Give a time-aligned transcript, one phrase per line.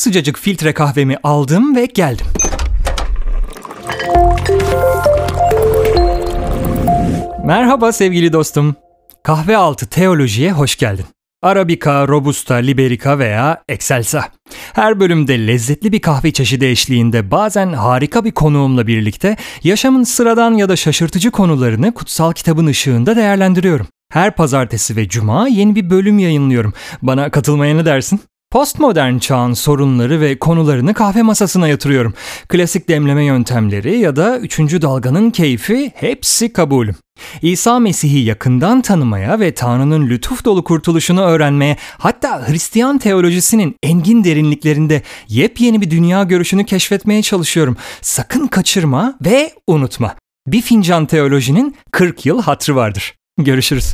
[0.00, 2.26] Sıcacık filtre kahvemi aldım ve geldim.
[7.44, 8.76] Merhaba sevgili dostum.
[9.22, 11.04] Kahve altı teolojiye hoş geldin.
[11.42, 14.28] Arabica, Robusta, Liberica veya Excelsa.
[14.72, 20.68] Her bölümde lezzetli bir kahve çeşidi eşliğinde bazen harika bir konuğumla birlikte yaşamın sıradan ya
[20.68, 23.86] da şaşırtıcı konularını kutsal kitabın ışığında değerlendiriyorum.
[24.12, 26.72] Her pazartesi ve cuma yeni bir bölüm yayınlıyorum.
[27.02, 28.20] Bana katılmaya ne dersin?
[28.50, 32.14] Postmodern çağın sorunları ve konularını kahve masasına yatırıyorum.
[32.48, 36.96] Klasik demleme yöntemleri ya da üçüncü dalganın keyfi hepsi kabulüm.
[37.42, 45.02] İsa Mesih'i yakından tanımaya ve Tanrı'nın lütuf dolu kurtuluşunu öğrenmeye, hatta Hristiyan teolojisinin engin derinliklerinde
[45.28, 47.76] yepyeni bir dünya görüşünü keşfetmeye çalışıyorum.
[48.02, 50.14] Sakın kaçırma ve unutma.
[50.46, 53.14] Bir fincan teolojinin 40 yıl hatrı vardır.
[53.38, 53.92] Görüşürüz.